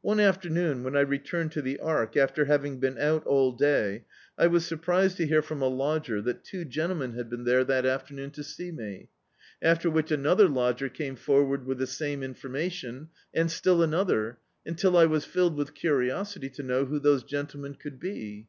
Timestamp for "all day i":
3.26-4.46